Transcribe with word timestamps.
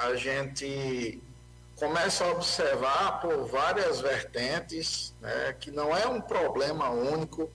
a 0.00 0.14
gente 0.16 1.22
começa 1.76 2.24
a 2.24 2.30
observar 2.32 3.20
por 3.20 3.44
várias 3.46 4.00
vertentes 4.00 5.12
né, 5.20 5.54
que 5.60 5.70
não 5.70 5.94
é 5.94 6.06
um 6.06 6.22
problema 6.22 6.88
único 6.88 7.50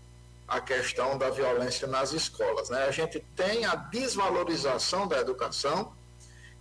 a 0.48 0.62
questão 0.62 1.18
da 1.18 1.32
violência 1.32 1.88
nas 1.88 2.14
escolas. 2.14 2.70
Né? 2.70 2.84
A 2.84 2.92
gente 2.92 3.20
tem 3.36 3.66
a 3.66 3.74
desvalorização 3.74 5.08
da 5.08 5.18
educação, 5.18 5.92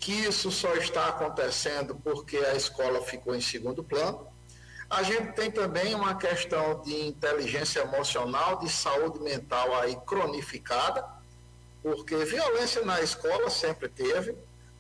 que 0.01 0.13
isso 0.13 0.51
só 0.51 0.75
está 0.75 1.09
acontecendo 1.09 1.95
porque 2.03 2.39
a 2.39 2.55
escola 2.55 3.03
ficou 3.03 3.35
em 3.35 3.41
segundo 3.43 3.85
plano. 3.85 4.27
A 4.89 5.03
gente 5.03 5.33
tem 5.33 5.51
também 5.51 5.95
uma 5.95 6.15
questão 6.15 6.81
de 6.83 6.95
inteligência 7.09 7.81
emocional, 7.81 8.59
de 8.59 8.71
saúde 8.71 9.19
mental 9.21 9.75
aí 9.77 9.97
cronificada, 10.07 11.05
porque 11.83 12.17
violência 12.25 12.83
na 12.83 13.03
escola 13.03 13.51
sempre 13.51 13.89
teve, 13.89 14.35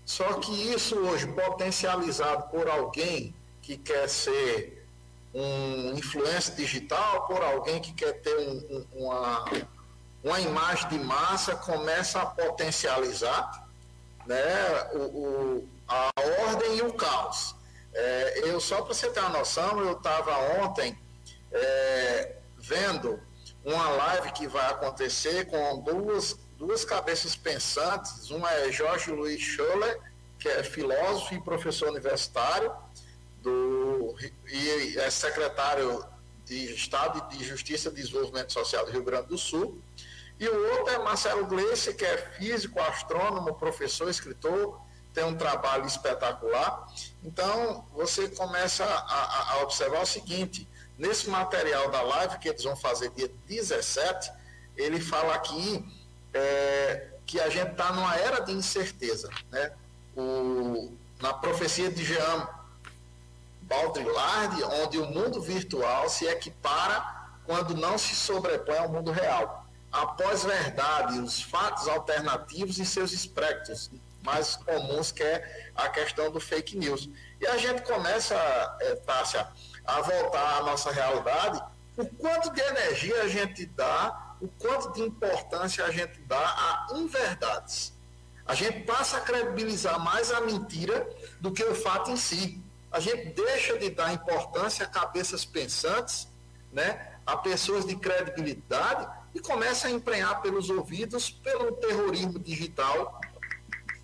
só 0.05 0.35
que 0.35 0.53
isso 0.73 0.97
hoje 0.97 1.27
potencializado 1.29 2.49
por 2.51 2.69
alguém 2.69 3.35
que 3.63 3.77
quer 3.77 4.09
ser 4.09 4.87
um 5.35 5.95
influência 5.97 6.55
digital, 6.55 7.27
por 7.27 7.43
alguém 7.43 7.81
que 7.81 7.93
quer 7.93 8.13
ter 8.21 8.37
um, 8.37 8.87
um, 8.93 9.07
uma, 9.07 9.45
uma 10.23 10.41
imagem 10.41 10.89
de 10.91 10.99
massa, 10.99 11.57
começa 11.57 12.21
a 12.21 12.27
potencializar 12.27 13.67
né, 14.27 14.91
o, 14.93 14.99
o 14.99 15.69
a 15.87 16.11
ordem 16.49 16.79
e 16.79 16.83
o 16.83 16.93
caos. 16.93 17.55
É, 17.93 18.41
eu 18.45 18.61
só 18.61 18.83
para 18.83 18.95
você 18.95 19.11
ter 19.11 19.21
uma 19.21 19.31
noção, 19.31 19.81
eu 19.81 19.93
estava 19.93 20.37
ontem 20.63 20.97
é, 21.53 22.37
vendo 22.59 23.21
uma 23.65 23.89
live 23.89 24.33
que 24.33 24.47
vai 24.47 24.67
acontecer 24.71 25.47
com 25.47 25.81
duas, 25.81 26.37
duas 26.59 26.85
cabeças 26.85 27.37
pensantes. 27.37 28.31
Uma 28.31 28.51
é 28.53 28.73
Jorge 28.73 29.11
Luiz 29.11 29.41
Scholler, 29.41 30.01
que 30.39 30.49
é 30.49 30.63
filósofo 30.63 31.35
e 31.35 31.41
professor 31.41 31.89
universitário 31.89 32.73
do, 33.43 34.17
e 34.51 34.99
é 34.99 35.11
secretário 35.11 36.05
de 36.47 36.75
Estado 36.75 37.29
de 37.29 37.45
Justiça 37.45 37.89
e 37.89 37.93
Desenvolvimento 37.93 38.53
Social 38.53 38.85
do 38.85 38.93
Rio 38.93 39.03
Grande 39.03 39.29
do 39.29 39.39
Sul. 39.39 39.79
E 40.39 40.49
o 40.49 40.71
outro 40.73 40.93
é 40.93 40.99
Marcelo 40.99 41.47
Gleice, 41.47 41.95
que 41.95 42.05
é 42.05 42.17
físico, 42.39 42.81
astrônomo, 42.81 43.55
professor, 43.55 44.09
escritor, 44.09 44.81
tem 45.15 45.25
um 45.25 45.37
trabalho 45.37 45.87
espetacular. 45.87 46.93
Então, 47.23 47.87
você 47.93 48.29
começa 48.29 48.85
a, 48.85 49.53
a, 49.53 49.63
observar 49.63 50.03
o 50.03 50.07
seguinte: 50.07 50.69
nesse 50.99 51.31
material 51.31 51.91
da 51.91 52.03
live 52.03 52.39
que 52.39 52.49
eles 52.49 52.65
vão 52.65 52.77
fazer 52.77 53.11
dia 53.11 53.31
17, 53.47 54.31
ele 54.77 55.01
fala 55.01 55.35
aqui 55.35 55.85
é, 56.35 57.09
que 57.25 57.41
a 57.41 57.49
gente 57.49 57.71
está 57.71 57.93
numa 57.93 58.15
era 58.17 58.41
de 58.41 58.53
incerteza. 58.53 59.31
Né? 59.51 59.73
O, 60.17 60.93
na 61.21 61.33
profecia 61.33 61.91
de 61.91 62.05
Jean 62.05 62.49
Baudrillard, 63.63 64.63
onde 64.83 64.99
o 64.99 65.07
mundo 65.07 65.41
virtual 65.41 66.09
se 66.09 66.27
equipara 66.27 67.03
quando 67.47 67.75
não 67.75 67.97
se 67.97 68.15
sobrepõe 68.15 68.79
ao 68.79 68.89
mundo 68.89 69.11
real. 69.11 69.65
Após 69.93 70.45
verdade, 70.45 71.21
os 71.21 71.41
fatos 71.41 71.87
alternativos 71.89 72.79
e 72.79 72.85
seus 72.85 73.13
espectros 73.13 73.91
mais 74.23 74.57
comuns, 74.57 75.13
que 75.13 75.23
é 75.23 75.71
a 75.77 75.89
questão 75.89 76.31
do 76.31 76.41
fake 76.41 76.77
news. 76.77 77.09
E 77.41 77.47
a 77.47 77.57
gente 77.59 77.83
começa, 77.83 78.35
é, 78.81 78.97
Tássia, 78.97 79.47
a 79.85 80.01
voltar 80.01 80.59
à 80.59 80.63
nossa 80.63 80.91
realidade, 80.91 81.63
o 81.97 82.07
quanto 82.17 82.51
de 82.51 82.61
energia 82.61 83.23
a 83.23 83.29
gente 83.29 83.67
dá, 83.67 84.24
o 84.45 84.49
quanto 84.59 84.93
de 84.93 85.01
importância 85.01 85.83
a 85.87 85.91
gente 85.91 86.21
dá 86.21 86.39
a 86.39 86.89
inverdades. 86.97 87.95
A 88.45 88.55
gente 88.55 88.81
passa 88.81 89.17
a 89.17 89.21
credibilizar 89.23 89.99
mais 89.99 90.31
a 90.31 90.43
mentira 90.43 91.09
do 91.41 91.51
que 91.51 91.65
o 91.65 91.75
fato 91.75 92.11
em 92.11 92.17
si. 92.17 92.61
A 92.93 93.01
gente 93.01 93.33
deixa 93.33 93.79
de 93.79 93.89
dar 93.89 94.13
importância 94.13 94.85
a 94.85 94.89
cabeças 94.89 95.47
pensantes, 95.47 96.29
né, 96.71 97.15
a 97.25 97.39
pessoas 97.39 97.87
de 97.87 97.97
credibilidade 97.97 99.09
e 99.35 99.41
começa 99.41 99.89
a 99.89 99.91
emprenhar 99.91 100.43
pelos 100.43 100.69
ouvidos 100.69 101.31
pelo 101.31 101.73
terrorismo 101.77 102.39
digital 102.39 103.19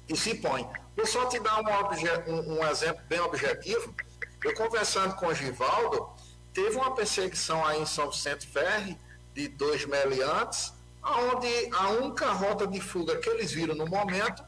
e 0.08 0.16
se 0.16 0.36
põe. 0.36 0.66
Vou 0.96 1.06
só 1.06 1.26
te 1.26 1.38
dar 1.38 1.60
um, 1.60 2.32
um, 2.32 2.58
um 2.58 2.66
exemplo 2.66 3.02
bem 3.10 3.20
objetivo. 3.20 3.94
Eu 4.42 4.54
conversando 4.54 5.14
com 5.16 5.26
o 5.26 5.34
Givaldo, 5.34 6.08
teve 6.54 6.76
uma 6.76 6.94
perseguição 6.94 7.64
aí 7.64 7.82
em 7.82 7.86
São 7.86 8.10
Vicente 8.10 8.46
Ferre 8.46 8.98
de 9.34 9.48
dois 9.48 9.84
meliantes, 9.86 10.72
onde 11.02 11.70
a 11.72 11.88
única 11.90 12.30
rota 12.32 12.66
de 12.66 12.80
fuga 12.80 13.16
que 13.18 13.28
eles 13.28 13.52
viram 13.52 13.74
no 13.74 13.86
momento 13.86 14.42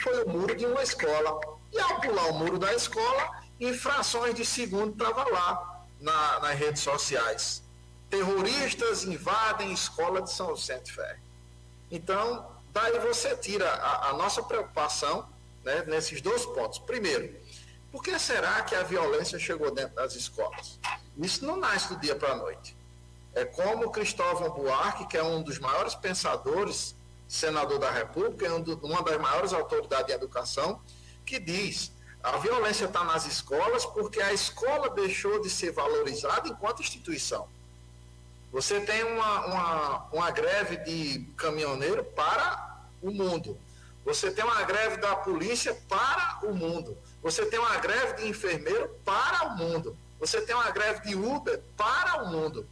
foi 0.00 0.24
o 0.24 0.28
muro 0.28 0.54
de 0.54 0.64
uma 0.66 0.82
escola. 0.82 1.40
E 1.72 1.78
ao 1.78 2.00
pular 2.00 2.28
o 2.28 2.34
muro 2.34 2.58
da 2.58 2.72
escola, 2.72 3.42
em 3.60 3.74
frações 3.74 4.34
de 4.34 4.44
segundo 4.44 4.92
estava 4.92 5.28
lá 5.30 5.84
na, 6.00 6.40
nas 6.40 6.58
redes 6.58 6.82
sociais. 6.82 7.62
Terroristas 8.08 9.04
invadem 9.04 9.72
escola 9.72 10.22
de 10.22 10.30
São 10.30 10.54
Vicente 10.54 10.92
Ferre. 10.92 11.18
Então, 11.90 12.50
daí 12.72 12.98
você 13.00 13.36
tira 13.36 13.68
a, 13.68 14.10
a 14.10 14.12
nossa 14.14 14.42
preocupação 14.42 15.28
né, 15.64 15.84
nesses 15.86 16.20
dois 16.20 16.46
pontos. 16.46 16.78
Primeiro, 16.78 17.34
por 17.90 18.02
que 18.02 18.18
será 18.18 18.62
que 18.62 18.74
a 18.74 18.82
violência 18.82 19.38
chegou 19.38 19.70
dentro 19.70 19.96
das 19.96 20.14
escolas? 20.14 20.78
Isso 21.16 21.44
não 21.44 21.56
nasce 21.56 21.88
do 21.88 22.00
dia 22.00 22.14
para 22.14 22.32
a 22.32 22.36
noite. 22.36 22.76
É 23.38 23.44
como 23.44 23.92
Cristóvão 23.92 24.50
Buarque, 24.50 25.06
que 25.06 25.16
é 25.16 25.22
um 25.22 25.40
dos 25.40 25.60
maiores 25.60 25.94
pensadores, 25.94 26.96
senador 27.28 27.78
da 27.78 27.88
República, 27.88 28.46
é 28.46 28.50
uma 28.50 29.00
das 29.00 29.20
maiores 29.20 29.52
autoridades 29.52 30.06
de 30.06 30.12
educação, 30.12 30.80
que 31.24 31.38
diz: 31.38 31.92
a 32.20 32.36
violência 32.38 32.86
está 32.86 33.04
nas 33.04 33.26
escolas 33.26 33.86
porque 33.86 34.20
a 34.20 34.32
escola 34.32 34.90
deixou 34.90 35.40
de 35.40 35.48
ser 35.48 35.70
valorizada 35.70 36.48
enquanto 36.48 36.82
instituição. 36.82 37.46
Você 38.50 38.80
tem 38.80 39.04
uma, 39.04 39.46
uma, 39.46 40.08
uma 40.14 40.30
greve 40.32 40.78
de 40.78 41.20
caminhoneiro 41.36 42.02
para 42.02 42.76
o 43.00 43.12
mundo. 43.12 43.56
Você 44.04 44.32
tem 44.32 44.44
uma 44.44 44.64
greve 44.64 44.96
da 44.96 45.14
polícia 45.14 45.80
para 45.88 46.40
o 46.42 46.52
mundo. 46.52 46.98
Você 47.22 47.46
tem 47.46 47.60
uma 47.60 47.76
greve 47.76 48.14
de 48.14 48.28
enfermeiro 48.28 48.88
para 49.04 49.46
o 49.46 49.56
mundo. 49.56 49.96
Você 50.18 50.40
tem 50.40 50.56
uma 50.56 50.70
greve 50.72 51.06
de 51.06 51.14
Uber 51.14 51.62
para 51.76 52.24
o 52.24 52.32
mundo. 52.32 52.66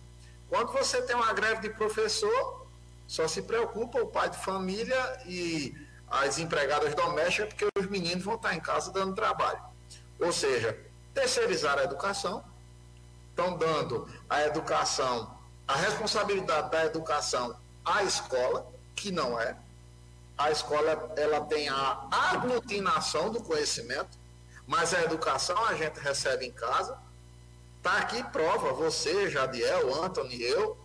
Quando 0.49 0.73
você 0.73 1.03
tem 1.03 1.17
uma 1.17 1.33
greve 1.33 1.63
de 1.63 1.75
professor, 1.75 2.67
só 3.07 3.27
se 3.27 3.43
preocupa 3.43 4.01
o 4.01 4.07
pai 4.07 4.31
de 4.31 4.39
família 4.39 5.21
e 5.27 5.75
as 6.09 6.39
empregadas 6.39 6.95
domésticas, 6.95 7.49
porque 7.49 7.67
os 7.79 7.87
meninos 7.87 8.25
vão 8.25 8.37
estar 8.37 8.55
em 8.55 8.61
casa 8.61 8.93
dando 8.93 9.15
trabalho. 9.15 9.61
Ou 10.21 10.33
seja, 10.33 10.79
terceirizar 11.13 11.79
a 11.79 11.85
educação, 11.85 12.45
estão 13.31 13.57
dando 13.57 14.09
a 14.29 14.43
educação 14.43 15.37
a 15.67 15.75
responsabilidade 15.75 16.71
da 16.71 16.85
educação 16.85 17.57
à 17.85 18.03
escola, 18.05 18.67
que 18.95 19.11
não 19.11 19.41
é. 19.41 19.57
A 20.39 20.51
escola 20.51 21.13
ela 21.17 21.41
tem 21.41 21.69
a 21.69 22.07
aglutinação 22.11 23.31
do 23.31 23.43
conhecimento, 23.43 24.17
mas 24.67 24.95
a 24.95 25.03
educação 25.03 25.65
a 25.65 25.75
gente 25.75 25.99
recebe 25.99 26.47
em 26.47 26.53
casa. 26.53 26.97
Está 27.87 27.99
aqui 27.99 28.21
prova, 28.33 28.73
você, 28.73 29.31
Jadiel, 29.31 30.03
Anthony, 30.03 30.43
eu, 30.43 30.77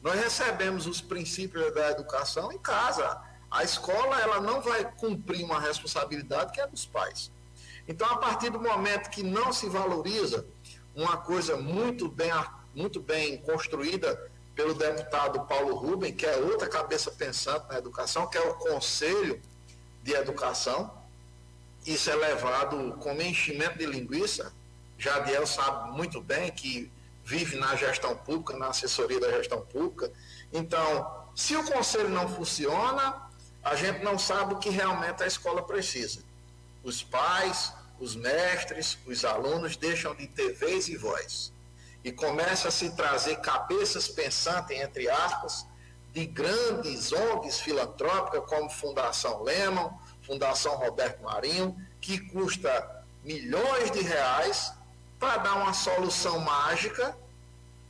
nós 0.00 0.14
recebemos 0.14 0.86
os 0.86 1.00
princípios 1.00 1.74
da 1.74 1.90
educação 1.90 2.52
em 2.52 2.58
casa. 2.58 3.20
A 3.50 3.64
escola 3.64 4.20
ela 4.20 4.40
não 4.40 4.60
vai 4.60 4.84
cumprir 4.84 5.44
uma 5.44 5.58
responsabilidade 5.58 6.52
que 6.52 6.60
é 6.60 6.66
dos 6.68 6.86
pais. 6.86 7.28
Então, 7.88 8.08
a 8.08 8.18
partir 8.18 8.50
do 8.50 8.60
momento 8.60 9.10
que 9.10 9.24
não 9.24 9.52
se 9.52 9.68
valoriza 9.68 10.46
uma 10.94 11.16
coisa 11.16 11.56
muito 11.56 12.08
bem 12.08 12.30
muito 12.72 13.00
bem 13.00 13.38
construída 13.38 14.30
pelo 14.54 14.74
deputado 14.74 15.40
Paulo 15.46 15.74
Rubem, 15.74 16.14
que 16.14 16.24
é 16.24 16.36
outra 16.36 16.68
cabeça 16.68 17.10
pensante 17.10 17.66
na 17.68 17.78
educação, 17.78 18.28
que 18.28 18.38
é 18.38 18.40
o 18.40 18.54
Conselho 18.54 19.42
de 20.04 20.12
Educação. 20.12 20.88
Isso 21.84 22.08
é 22.10 22.14
levado 22.14 22.96
como 23.00 23.20
enchimento 23.22 23.76
de 23.76 23.86
linguiça. 23.86 24.52
Jadiel 25.04 25.46
sabe 25.46 25.92
muito 25.92 26.22
bem 26.22 26.50
que 26.50 26.90
vive 27.22 27.56
na 27.56 27.76
gestão 27.76 28.16
pública, 28.16 28.56
na 28.56 28.68
assessoria 28.68 29.20
da 29.20 29.30
gestão 29.32 29.60
pública. 29.60 30.10
Então, 30.50 31.26
se 31.36 31.54
o 31.54 31.64
conselho 31.64 32.08
não 32.08 32.26
funciona, 32.26 33.20
a 33.62 33.74
gente 33.74 34.02
não 34.02 34.18
sabe 34.18 34.54
o 34.54 34.58
que 34.58 34.70
realmente 34.70 35.22
a 35.22 35.26
escola 35.26 35.62
precisa. 35.62 36.20
Os 36.82 37.02
pais, 37.02 37.70
os 38.00 38.16
mestres, 38.16 38.96
os 39.06 39.26
alunos 39.26 39.76
deixam 39.76 40.14
de 40.14 40.26
ter 40.26 40.54
vez 40.54 40.88
e 40.88 40.96
voz 40.96 41.52
e 42.02 42.10
começa 42.10 42.68
a 42.68 42.70
se 42.70 42.90
trazer 42.90 43.36
cabeças 43.36 44.08
pensantes, 44.08 44.78
entre 44.78 45.08
aspas, 45.10 45.66
de 46.14 46.24
grandes 46.26 47.12
ONGs 47.12 47.60
filantrópicas 47.60 48.48
como 48.48 48.70
Fundação 48.70 49.42
Lemon, 49.42 49.90
Fundação 50.22 50.76
Roberto 50.76 51.22
Marinho, 51.22 51.76
que 52.00 52.18
custa 52.30 53.04
milhões 53.22 53.90
de 53.90 54.00
reais 54.00 54.72
para 55.24 55.38
dar 55.38 55.54
uma 55.54 55.72
solução 55.72 56.38
mágica 56.38 57.16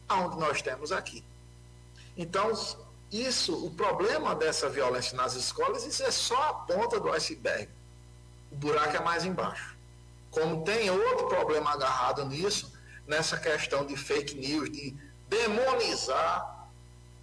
aonde 0.09 0.39
nós 0.39 0.63
temos 0.63 0.93
aqui. 0.93 1.25
Então, 2.17 2.53
isso, 3.11 3.67
o 3.67 3.71
problema 3.73 4.37
dessa 4.37 4.69
violência 4.69 5.17
nas 5.17 5.35
escolas, 5.35 5.85
isso 5.85 6.05
é 6.05 6.13
só 6.13 6.41
a 6.51 6.55
ponta 6.55 7.01
do 7.01 7.11
iceberg. 7.11 7.69
O 8.53 8.55
buraco 8.55 8.97
é 8.97 9.01
mais 9.01 9.25
embaixo. 9.25 9.75
Como 10.31 10.63
tem 10.65 10.89
outro 10.91 11.27
problema 11.27 11.73
agarrado 11.73 12.25
nisso, 12.25 12.73
nessa 13.05 13.37
questão 13.37 13.85
de 13.85 13.97
fake 13.97 14.37
news, 14.37 14.71
de 14.71 14.97
demonizar 15.29 16.69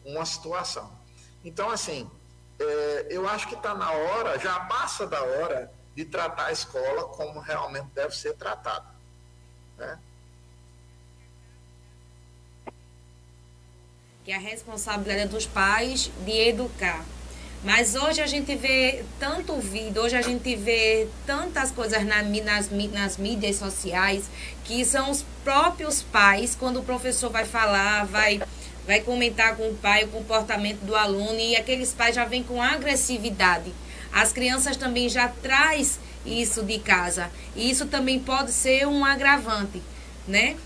uma 0.03 0.25
situação. 0.25 0.91
Então, 1.41 1.69
assim, 1.69 2.09
é, 2.59 3.07
eu 3.09 3.29
acho 3.29 3.47
que 3.47 3.55
está 3.55 3.73
na 3.73 3.89
hora, 3.91 4.37
já 4.39 4.59
passa 4.61 5.07
da 5.07 5.21
hora, 5.23 5.71
de 5.95 6.03
tratar 6.03 6.47
a 6.47 6.51
escola 6.51 7.05
como 7.05 7.39
realmente 7.39 7.87
deve 7.93 8.13
ser 8.13 8.33
tratada. 8.33 8.91
Né? 9.81 9.97
Que 14.23 14.31
é 14.31 14.35
a 14.35 14.39
responsabilidade 14.39 15.29
dos 15.29 15.47
pais 15.47 16.11
de 16.23 16.31
educar. 16.31 17.03
Mas 17.63 17.95
hoje 17.95 18.21
a 18.21 18.27
gente 18.27 18.55
vê 18.55 19.03
tanto 19.19 19.55
vídeo, 19.57 20.01
hoje 20.01 20.15
a 20.15 20.21
gente 20.21 20.55
vê 20.55 21.07
tantas 21.27 21.69
coisas 21.69 22.03
na, 22.03 22.23
nas, 22.23 22.69
nas 22.91 23.17
mídias 23.17 23.57
sociais 23.57 24.25
que 24.63 24.83
são 24.83 25.11
os 25.11 25.23
próprios 25.43 26.01
pais, 26.01 26.55
quando 26.55 26.79
o 26.79 26.83
professor 26.83 27.29
vai 27.29 27.45
falar, 27.45 28.05
vai, 28.05 28.41
vai 28.85 29.01
comentar 29.01 29.55
com 29.55 29.69
o 29.69 29.75
pai 29.75 30.05
o 30.05 30.07
comportamento 30.07 30.79
do 30.79 30.95
aluno 30.95 31.39
e 31.39 31.55
aqueles 31.55 31.93
pais 31.93 32.15
já 32.15 32.25
vêm 32.25 32.41
com 32.41 32.59
agressividade. 32.61 33.71
As 34.13 34.31
crianças 34.33 34.75
também 34.77 35.07
já 35.09 35.27
traz 35.27 35.99
isso 36.25 36.63
de 36.63 36.79
casa. 36.79 37.29
E 37.55 37.69
isso 37.69 37.85
também 37.87 38.19
pode 38.19 38.51
ser 38.51 38.87
um 38.87 39.03
agravante, 39.05 39.81
né? 40.27 40.57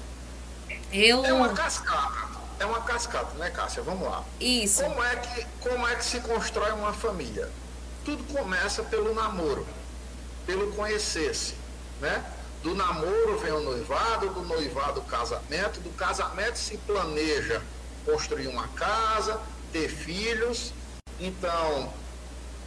Eu... 0.92 1.26
É 1.26 1.34
uma 1.34 1.50
cascata. 1.50 2.26
É 2.60 2.66
uma 2.66 2.82
cascata, 2.82 3.38
né, 3.38 3.50
Cássia? 3.50 3.84
Vamos 3.84 4.08
lá. 4.08 4.24
Isso. 4.40 4.82
Como 4.82 5.04
é 5.04 5.16
que, 5.18 5.46
como 5.60 5.88
é 5.88 5.96
que 5.96 6.06
se 6.06 6.20
constrói 6.22 6.72
uma 6.72 6.94
família? 6.94 7.50
Tudo 8.06 8.24
começa 8.34 8.84
pelo 8.84 9.14
namoro, 9.14 9.68
pelo 10.46 10.72
conhecer-se, 10.74 11.56
né? 12.00 12.24
Do 12.64 12.74
namoro 12.74 13.38
vem 13.40 13.52
o 13.52 13.60
noivado, 13.60 14.30
do 14.30 14.42
noivado 14.42 15.02
o 15.02 15.04
casamento, 15.04 15.80
do 15.82 15.90
casamento 15.92 16.58
se 16.58 16.78
planeja 16.78 17.62
construir 18.06 18.48
uma 18.48 18.68
casa, 18.70 19.40
ter 19.72 19.90
filhos. 19.90 20.74
Então, 21.20 21.94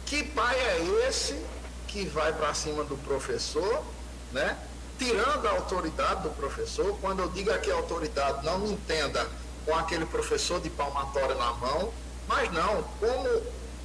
que 0.09 0.23
pai 0.23 0.59
é 0.59 1.07
esse 1.07 1.39
que 1.87 2.03
vai 2.05 2.33
para 2.33 2.51
cima 2.55 2.83
do 2.83 2.97
professor, 2.97 3.83
né? 4.31 4.57
Tirando 4.97 5.47
a 5.47 5.51
autoridade 5.51 6.23
do 6.23 6.31
professor, 6.31 6.97
quando 6.99 7.19
eu 7.19 7.29
digo 7.29 7.51
aqui 7.51 7.71
autoridade, 7.71 8.43
não 8.43 8.57
me 8.57 8.71
entenda 8.71 9.25
com 9.65 9.75
aquele 9.75 10.05
professor 10.07 10.59
de 10.59 10.69
palmatória 10.71 11.35
na 11.35 11.53
mão, 11.53 11.93
mas 12.27 12.51
não, 12.51 12.83
como 12.99 13.29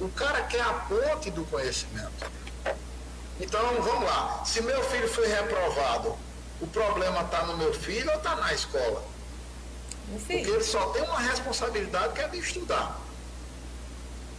o 0.01 0.09
cara 0.09 0.41
quer 0.41 0.61
a 0.61 0.73
ponte 0.73 1.29
do 1.29 1.45
conhecimento. 1.45 2.25
Então, 3.39 3.61
vamos 3.81 4.09
lá. 4.09 4.43
Se 4.45 4.61
meu 4.61 4.83
filho 4.83 5.07
foi 5.07 5.27
reprovado, 5.27 6.15
o 6.59 6.67
problema 6.67 7.21
está 7.21 7.43
no 7.43 7.55
meu 7.55 7.73
filho 7.73 8.09
ou 8.09 8.17
está 8.17 8.35
na 8.35 8.51
escola? 8.51 9.03
Porque 10.09 10.33
ele 10.33 10.63
só 10.63 10.87
tem 10.87 11.03
uma 11.03 11.19
responsabilidade 11.19 12.13
que 12.13 12.21
é 12.21 12.27
de 12.27 12.39
estudar. 12.39 12.99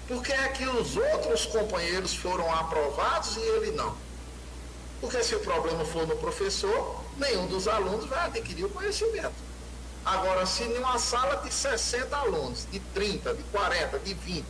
Porque 0.09 0.33
é 0.33 0.49
que 0.49 0.65
os 0.67 0.97
outros 0.97 1.47
companheiros 1.47 2.15
foram 2.15 2.53
aprovados 2.55 3.37
e 3.37 3.41
ele 3.41 3.73
não? 3.73 3.97
Porque 5.01 5.23
se 5.23 5.35
o 5.35 5.41
problema 5.41 5.85
for 5.85 6.07
no 6.07 6.17
professor, 6.17 7.05
nenhum 7.17 7.47
dos 7.47 7.67
alunos 7.67 8.07
vai 8.07 8.27
adquirir 8.27 8.65
o 8.65 8.71
conhecimento. 8.71 9.35
Agora, 10.05 10.47
se 10.47 10.63
em 10.63 10.79
uma 10.79 10.99
sala 10.99 11.37
de 11.37 11.53
60 11.53 12.17
alunos, 12.17 12.67
de 12.71 12.79
30, 12.79 13.35
de 13.35 13.43
40, 13.45 13.99
de 13.99 14.15
20, 14.15 14.47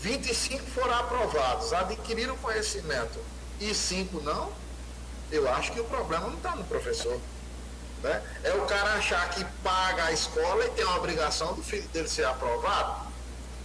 25 0.00 0.64
foram 0.70 0.94
aprovados, 0.94 1.72
adquiriram 1.72 2.36
conhecimento 2.36 3.18
e 3.58 3.74
5 3.74 4.20
não, 4.20 4.52
eu 5.32 5.48
acho 5.52 5.72
que 5.72 5.80
o 5.80 5.84
problema 5.84 6.28
não 6.28 6.36
está 6.36 6.54
no 6.54 6.62
professor. 6.64 7.18
Né? 8.02 8.22
É 8.44 8.52
o 8.52 8.66
cara 8.66 8.94
achar 8.94 9.28
que 9.30 9.44
paga 9.62 10.04
a 10.04 10.12
escola 10.12 10.64
e 10.64 10.70
tem 10.70 10.84
a 10.84 10.96
obrigação 10.96 11.54
do 11.54 11.62
filho 11.62 11.86
dele 11.88 12.08
ser 12.08 12.24
aprovado. 12.24 13.06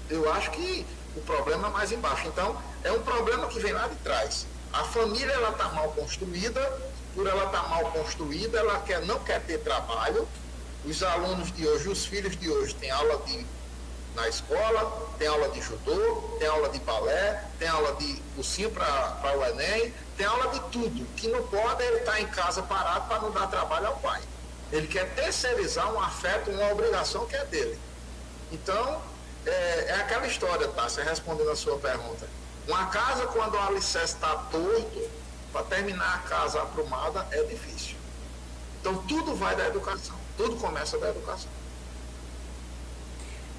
Eu 0.10 0.32
acho 0.34 0.52
que 0.52 0.86
o 1.16 1.22
problema 1.22 1.68
é 1.68 1.72
mais 1.72 1.92
embaixo. 1.92 2.28
Então, 2.28 2.58
é 2.84 2.92
um 2.92 3.02
problema 3.02 3.48
que 3.48 3.60
vem 3.60 3.74
lá 3.74 3.88
de 3.88 3.96
trás. 3.98 4.46
A 4.74 4.84
família 4.86 5.32
ela 5.32 5.50
está 5.50 5.70
mal 5.70 5.90
construída, 5.92 6.62
por 7.14 7.28
ela 7.28 7.46
estar 7.46 7.64
tá 7.64 7.68
mal 7.68 7.92
construída, 7.92 8.58
ela 8.58 8.80
quer, 8.82 9.06
não 9.06 9.20
quer 9.20 9.42
ter 9.42 9.60
trabalho. 9.60 10.28
Os 10.86 11.04
alunos 11.04 11.52
de 11.52 11.68
hoje, 11.68 11.90
os 11.90 12.06
filhos 12.06 12.36
de 12.36 12.50
hoje, 12.50 12.74
têm 12.76 12.90
aula 12.90 13.18
de, 13.26 13.46
na 14.16 14.28
escola, 14.28 15.10
tem 15.18 15.28
aula 15.28 15.50
de 15.50 15.62
judô, 15.62 16.38
tem 16.38 16.48
aula 16.48 16.70
de 16.70 16.80
balé, 16.80 17.44
tem 17.58 17.68
aula 17.68 17.94
de 17.96 18.16
cursinho 18.36 18.70
para 18.72 19.38
o 19.38 19.46
Enem, 19.46 19.94
tem 20.18 20.26
aula 20.26 20.48
de 20.50 20.60
tudo. 20.72 21.06
que 21.16 21.28
não 21.28 21.42
pode 21.48 21.82
é 21.82 21.88
ele 21.88 21.98
estar 21.98 22.14
tá 22.14 22.22
em 22.22 22.28
casa 22.28 22.62
parado 22.64 23.08
para 23.08 23.20
não 23.20 23.32
dar 23.32 23.48
trabalho 23.48 23.88
ao 23.88 23.96
pai. 23.98 24.22
Ele 24.72 24.88
quer 24.88 25.14
terceirizar 25.16 25.94
um 25.94 26.00
afeto, 26.00 26.52
uma 26.52 26.72
obrigação 26.72 27.26
que 27.26 27.36
é 27.36 27.46
dele. 27.46 27.80
Então, 28.52 29.02
é, 29.46 29.86
é 29.88 29.96
aquela 29.96 30.28
história, 30.28 30.68
tá? 30.70 30.88
Você 30.88 31.02
respondendo 31.04 31.50
a 31.50 31.56
sua 31.56 31.78
pergunta. 31.78 32.28
Uma 32.68 32.88
casa, 32.88 33.26
quando 33.28 33.56
o 33.56 33.60
alicerce 33.60 34.14
está 34.14 34.36
torto, 34.52 35.10
para 35.52 35.64
terminar 35.64 36.16
a 36.16 36.30
casa 36.30 36.62
aprumada 36.62 37.28
é 37.32 37.44
difícil. 37.44 37.96
Então 38.80 38.98
tudo 39.04 39.36
vai 39.36 39.56
da 39.56 39.68
educação, 39.68 40.16
tudo 40.38 40.56
começa 40.56 40.98
da 40.98 41.10
educação. 41.10 41.50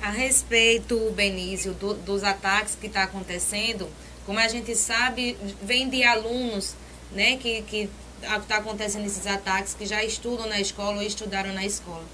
A 0.02 0.10
respeito, 0.10 0.98
Benício, 1.12 1.74
do, 1.74 1.94
dos 1.94 2.24
ataques 2.24 2.74
que 2.74 2.88
está 2.88 3.04
acontecendo, 3.04 3.88
como 4.26 4.36
a 4.40 4.48
gente 4.48 4.74
sabe, 4.74 5.36
vem 5.62 5.88
de 5.88 6.02
alunos 6.02 6.74
né, 7.12 7.36
que 7.36 7.88
está 8.20 8.56
acontecendo 8.56 9.06
esses 9.06 9.28
ataques, 9.28 9.74
que 9.74 9.86
já 9.86 10.02
estudam 10.02 10.48
na 10.48 10.60
escola 10.60 10.96
ou 10.96 11.02
estudaram 11.04 11.52
na 11.52 11.64
escola. 11.64 12.04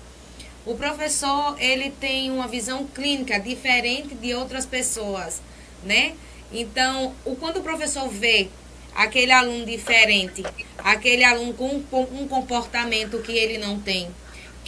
O 0.67 0.75
professor, 0.75 1.57
ele 1.59 1.91
tem 1.91 2.31
uma 2.31 2.47
visão 2.47 2.87
clínica 2.87 3.41
diferente 3.41 4.15
de 4.15 4.35
outras 4.35 4.67
pessoas, 4.67 5.41
né? 5.83 6.15
Então, 6.53 7.15
o, 7.25 7.37
quando 7.37 7.57
o 7.57 7.63
professor 7.63 8.07
vê 8.11 8.51
aquele 8.95 9.33
aluno 9.33 9.65
diferente, 9.65 10.45
aquele 10.77 11.25
aluno 11.25 11.55
com 11.55 11.83
um 12.03 12.29
comportamento 12.29 13.23
que 13.23 13.33
ele 13.33 13.57
não 13.57 13.81
tem. 13.81 14.11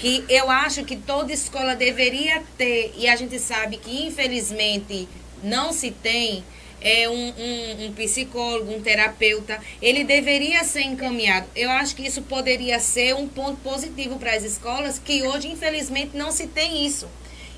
Que 0.00 0.24
eu 0.28 0.50
acho 0.50 0.84
que 0.84 0.96
toda 0.96 1.32
escola 1.32 1.76
deveria 1.76 2.42
ter, 2.56 2.92
e 2.96 3.06
a 3.06 3.16
gente 3.16 3.38
sabe 3.38 3.76
que 3.76 4.06
infelizmente 4.06 5.08
não 5.42 5.72
se 5.72 5.90
tem, 5.90 6.42
é 6.80 7.08
um, 7.08 7.12
um, 7.12 7.86
um, 7.86 7.92
psicólogo, 7.92 8.72
um 8.72 8.80
terapeuta, 8.80 9.60
ele 9.82 10.02
deveria 10.02 10.64
ser 10.64 10.82
encaminhado. 10.82 11.46
Eu 11.54 11.70
acho 11.70 11.94
que 11.94 12.06
isso 12.06 12.22
poderia 12.22 12.80
ser 12.80 13.14
um 13.14 13.28
ponto 13.28 13.58
positivo 13.58 14.18
para 14.18 14.34
as 14.34 14.42
escolas, 14.42 14.98
que 14.98 15.22
hoje, 15.22 15.48
infelizmente, 15.48 16.16
não 16.16 16.32
se 16.32 16.46
tem 16.46 16.86
isso. 16.86 17.06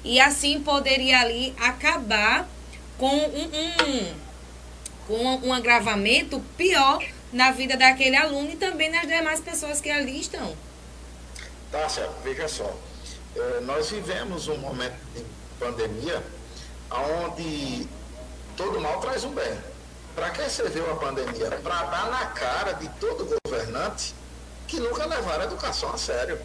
E 0.05 0.19
assim 0.19 0.61
poderia 0.61 1.21
ali 1.21 1.55
acabar 1.61 2.49
com 2.99 3.17
um, 3.17 3.45
um 3.45 4.23
com 5.07 5.49
um 5.49 5.53
agravamento 5.53 6.41
pior 6.57 7.05
na 7.33 7.51
vida 7.51 7.77
daquele 7.77 8.17
aluno 8.17 8.51
e 8.53 8.57
também 8.57 8.91
nas 8.91 9.07
demais 9.07 9.41
pessoas 9.41 9.81
que 9.81 9.91
ali 9.91 10.21
estão. 10.21 10.57
Tá, 11.73 11.89
certo. 11.89 12.15
Veja 12.23 12.47
só. 12.47 12.71
É, 13.35 13.61
nós 13.63 13.91
vivemos 13.91 14.47
um 14.47 14.59
momento 14.59 14.95
de 15.15 15.25
pandemia 15.59 16.23
onde 16.91 17.89
todo 18.59 18.79
mal 18.79 19.01
traz 19.01 19.25
um 19.25 19.33
bem. 19.33 19.59
Para 20.15 20.29
que 20.29 20.51
serviu 20.51 20.89
a 20.93 20.97
pandemia? 20.97 21.51
Para 21.63 21.85
dar 21.85 22.11
na 22.11 22.27
cara 22.27 22.73
de 22.73 22.87
todo 23.01 23.25
governante 23.25 24.15
que 24.69 24.79
nunca 24.79 25.07
levaram 25.07 25.45
a 25.45 25.47
educação 25.47 25.91
a 25.91 25.97
sério. 25.97 26.39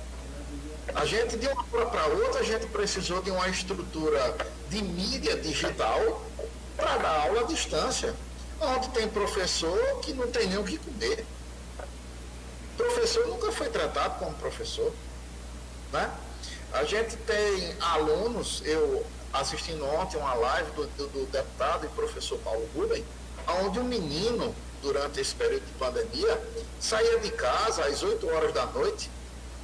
A 0.96 1.06
gente, 1.06 1.36
de 1.36 1.46
uma 1.48 1.66
hora 1.74 1.86
para 1.88 2.06
outra, 2.08 2.40
a 2.40 2.44
gente 2.44 2.66
precisou 2.68 3.22
de 3.22 3.30
uma 3.30 3.50
estrutura 3.50 4.38
de 4.70 4.82
mídia 4.82 5.36
digital 5.36 6.26
para 6.78 6.98
dar 6.98 7.24
aula 7.24 7.42
à 7.42 7.44
distância 7.44 8.16
onde 8.62 8.90
tem 8.90 9.10
professor 9.10 10.00
que 10.02 10.14
não 10.14 10.28
tem 10.32 10.48
nem 10.48 10.58
o 10.58 10.64
que 10.64 10.78
comer. 10.78 11.26
Professor 12.78 13.28
nunca 13.28 13.52
foi 13.52 13.68
tratado 13.68 14.20
como 14.20 14.34
professor. 14.36 14.94
Né? 15.92 16.10
A 16.74 16.84
gente 16.84 17.16
tem 17.18 17.76
alunos, 17.80 18.62
eu 18.66 19.06
assistindo 19.34 19.86
ontem 19.86 20.18
uma 20.18 20.34
live 20.34 20.72
do, 20.72 20.88
do, 20.88 21.08
do 21.08 21.26
deputado 21.32 21.86
e 21.86 21.90
professor 21.90 22.38
Paulo 22.40 22.68
Rubem, 22.76 23.04
onde 23.64 23.80
um 23.80 23.84
menino, 23.84 24.54
durante 24.82 25.20
esse 25.20 25.34
período 25.34 25.66
de 25.66 25.72
pandemia, 25.74 26.42
saía 26.80 27.20
de 27.20 27.32
casa 27.32 27.86
às 27.86 28.04
8 28.04 28.28
horas 28.30 28.54
da 28.54 28.66
noite, 28.66 29.10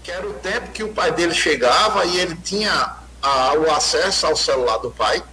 que 0.04 0.12
era 0.12 0.28
o 0.28 0.34
tempo 0.36 0.72
que 0.72 0.84
o 0.84 0.94
pai 0.94 1.12
dele 1.12 1.34
chegava 1.34 2.06
e 2.06 2.20
ele 2.20 2.36
tinha 2.36 2.98
a, 3.22 3.54
o 3.54 3.72
acesso 3.72 4.28
ao 4.28 4.36
celular 4.36 4.78
do 4.78 4.92
pai, 4.92 5.24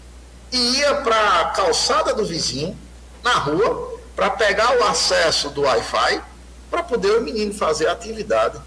e 0.52 0.78
ia 0.78 0.96
para 0.96 1.40
a 1.40 1.44
calçada 1.50 2.14
do 2.14 2.24
vizinho, 2.24 2.76
na 3.22 3.34
rua 3.34 3.98
para 4.16 4.30
pegar 4.30 4.78
o 4.78 4.84
acesso 4.84 5.50
do 5.50 5.62
Wi-Fi 5.62 6.22
para 6.70 6.82
poder 6.82 7.18
o 7.18 7.20
menino 7.20 7.52
fazer 7.54 7.86
a 7.86 7.92
atividade. 7.92 8.60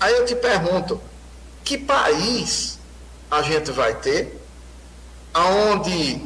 Aí 0.00 0.14
eu 0.14 0.24
te 0.24 0.34
pergunto, 0.34 1.00
que 1.68 1.76
país 1.76 2.78
a 3.30 3.42
gente 3.42 3.70
vai 3.72 3.94
ter 3.94 4.40
aonde 5.34 6.18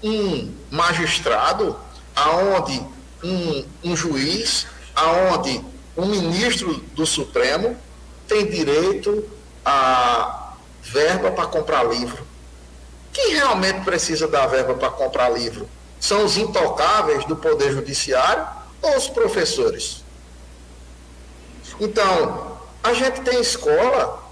um 0.00 0.54
magistrado, 0.70 1.76
aonde 2.14 2.80
um, 3.20 3.64
um 3.82 3.96
juiz 3.96 4.64
aonde 4.94 5.60
um 5.96 6.06
ministro 6.06 6.72
do 6.94 7.04
Supremo 7.04 7.76
tem 8.28 8.46
direito 8.46 9.28
a 9.64 10.54
verba 10.80 11.32
para 11.32 11.46
comprar 11.46 11.82
livro. 11.82 12.24
Quem 13.12 13.34
realmente 13.34 13.80
precisa 13.80 14.28
da 14.28 14.46
verba 14.46 14.74
para 14.74 14.90
comprar 14.90 15.30
livro? 15.30 15.68
São 15.98 16.24
os 16.24 16.36
intocáveis 16.36 17.24
do 17.24 17.34
Poder 17.34 17.72
Judiciário 17.72 18.46
ou 18.80 18.96
os 18.96 19.08
professores? 19.08 20.04
Então, 21.80 22.56
a 22.84 22.94
gente 22.94 23.22
tem 23.22 23.40
escola 23.40 24.25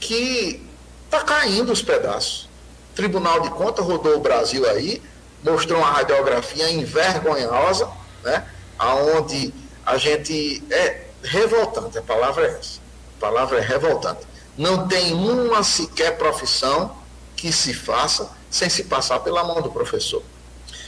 que 0.00 0.66
está 1.04 1.22
caindo 1.22 1.70
os 1.70 1.82
pedaços. 1.82 2.48
O 2.92 2.96
Tribunal 2.96 3.40
de 3.40 3.50
Contas 3.50 3.84
rodou 3.84 4.16
o 4.16 4.20
Brasil 4.20 4.68
aí, 4.68 5.00
mostrou 5.44 5.78
uma 5.78 5.90
radiografia 5.90 6.70
envergonhosa, 6.70 7.88
né? 8.24 8.46
Aonde 8.78 9.52
a 9.84 9.96
gente 9.96 10.62
é 10.70 11.06
revoltante, 11.22 11.98
a 11.98 12.02
palavra 12.02 12.46
é 12.46 12.58
essa. 12.58 12.80
A 13.18 13.20
palavra 13.20 13.58
é 13.58 13.60
revoltante. 13.60 14.26
Não 14.56 14.88
tem 14.88 15.12
uma 15.12 15.62
sequer 15.62 16.16
profissão 16.16 16.96
que 17.36 17.52
se 17.52 17.72
faça 17.72 18.30
sem 18.50 18.68
se 18.68 18.84
passar 18.84 19.20
pela 19.20 19.44
mão 19.44 19.62
do 19.62 19.70
professor. 19.70 20.22